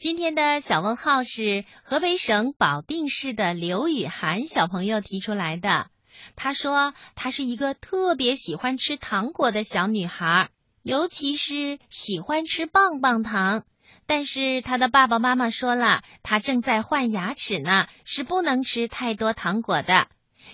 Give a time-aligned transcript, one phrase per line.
[0.00, 5.90] 今天的小问号是河北省保定市的刘雨涵小朋友提出来的。
[6.36, 10.48] 他说，她是一个特别喜欢吃糖果的小女孩，
[10.82, 13.64] 尤其是喜欢吃棒棒糖。
[14.06, 20.08] 但是她的爸爸妈妈说了，她正在换牙齿呢，是不能吃太多糖果的。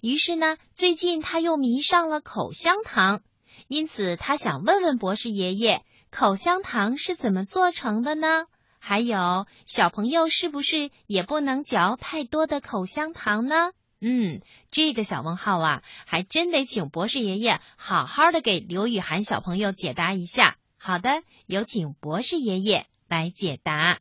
[0.00, 3.22] 于是呢，最近她又迷上了口香糖，
[3.66, 5.82] 因此她想问问博士爷爷，
[6.12, 8.44] 口香糖是怎么做成的呢？
[8.84, 13.54] 还有小朋友是不是也不能嚼太多的口香糖呢？
[14.00, 14.40] 嗯，
[14.72, 20.56] 这个小问号啊，还真得请博士爷爷好好的给刘雨涵小朋友解答一下。
[20.76, 24.00] 好的，有请博士爷爷来解答。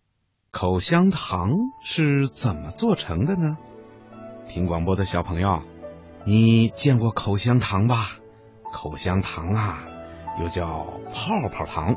[0.50, 1.52] 口香糖
[1.84, 3.60] 是怎么做成的呢？
[4.50, 5.62] 听广播的小朋友，
[6.26, 8.18] 你见过口香糖吧？
[8.74, 9.84] 口香糖啊，
[10.40, 11.96] 又叫泡泡糖，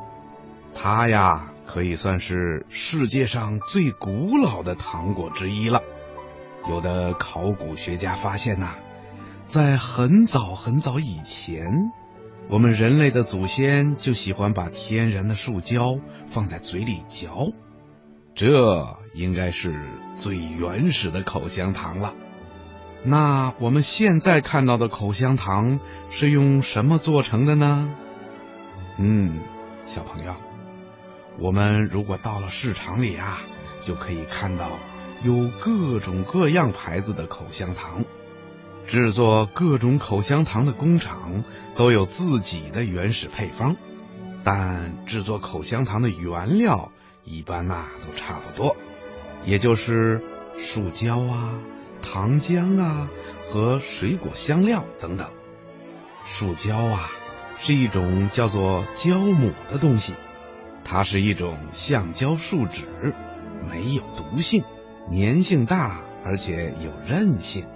[0.74, 1.48] 它呀。
[1.74, 5.82] 可以算是世界上最古老的糖果之一了。
[6.68, 8.76] 有的考古学家发现呐，
[9.44, 11.66] 在很早很早以前，
[12.48, 15.98] 我们人类的祖先就喜欢把天然的树胶
[16.28, 17.52] 放在嘴里嚼，
[18.36, 19.74] 这应该是
[20.14, 22.14] 最原始的口香糖了。
[23.02, 27.92] 那我们现在看到的口香糖是用什么做成的呢？
[28.96, 29.40] 嗯，
[29.86, 30.36] 小朋友。
[31.38, 33.40] 我们如果到了市场里啊，
[33.82, 34.78] 就可以看到
[35.22, 38.04] 有各种各样牌子的口香糖。
[38.86, 41.42] 制作各种口香糖的工厂
[41.74, 43.76] 都有自己的原始配方，
[44.44, 46.92] 但制作口香糖的原料
[47.24, 48.76] 一般呐都差不多，
[49.44, 50.22] 也就是
[50.58, 51.58] 树胶啊、
[52.02, 53.08] 糖浆啊
[53.48, 55.30] 和水果香料等等。
[56.26, 57.10] 树胶啊
[57.58, 60.14] 是一种叫做胶母的东西。
[60.84, 62.84] 它是一种橡胶树脂，
[63.68, 64.62] 没有毒性，
[65.10, 67.66] 粘性大，而且有韧性，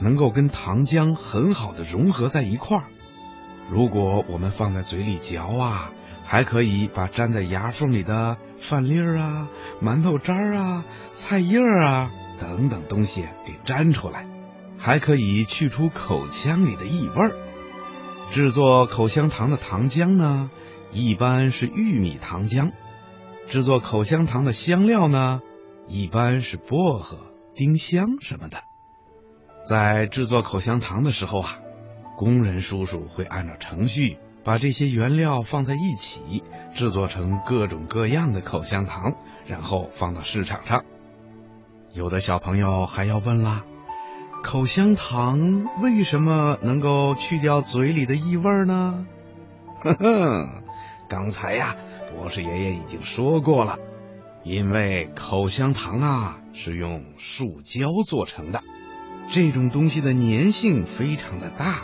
[0.00, 2.84] 能够跟糖浆很好的融合在一块儿。
[3.68, 5.90] 如果我们放在嘴里嚼啊，
[6.22, 9.48] 还可以把粘在牙缝里的饭粒儿啊、
[9.82, 14.26] 馒头渣儿啊、菜叶儿啊等等东西给粘出来，
[14.78, 17.32] 还可以去除口腔里的异味儿。
[18.30, 20.50] 制作口香糖的糖浆呢？
[20.94, 22.70] 一般是玉米糖浆，
[23.48, 25.42] 制作口香糖的香料呢，
[25.88, 27.18] 一般是薄荷、
[27.56, 28.58] 丁香什么的。
[29.68, 31.58] 在制作口香糖的时候啊，
[32.16, 39.14] 工人叔叔会按照程序把这些原料放在一起，制作成各种各样的口香糖，
[39.48, 40.84] 然后放到市场上。
[41.92, 43.64] 有的小朋友还要问啦：
[44.44, 49.06] 口香糖为什么能够去掉嘴里的异味呢？
[49.82, 50.63] 呵呵。
[51.14, 51.76] 刚才呀，
[52.12, 53.78] 博士爷爷已经说过了，
[54.42, 58.64] 因为口香糖啊是用树胶做成的，
[59.30, 61.82] 这种东西的粘性非常的大，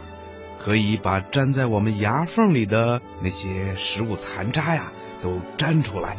[0.58, 4.92] 可以把粘在我们牙缝里的那些食物残渣呀
[5.22, 6.16] 都粘出来。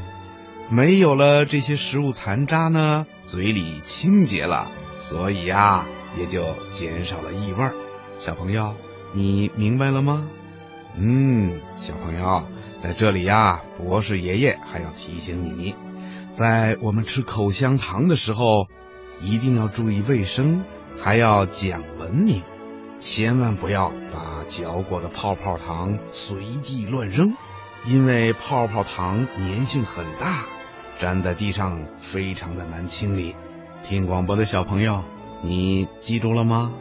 [0.70, 5.86] 没有了这些食物残渣呢，嘴里清洁了，所以呀
[6.18, 7.70] 也就减少了异味。
[8.18, 8.74] 小朋友，
[9.12, 10.30] 你明白了吗？
[10.96, 12.48] 嗯，小朋友。
[12.82, 15.76] 在这里呀，博士爷爷还要提醒你，
[16.32, 18.68] 在我们吃口香糖的时候，
[19.22, 20.66] 一定要注意卫生，
[20.98, 22.42] 还要讲文明，
[23.00, 27.36] 千万不要把嚼过的泡泡糖随地乱扔，
[27.86, 30.46] 因为泡泡糖粘性很大，
[31.00, 33.36] 粘在地上非常的难清理。
[33.84, 35.04] 听广播的小朋友，
[35.44, 36.74] 你记住了吗？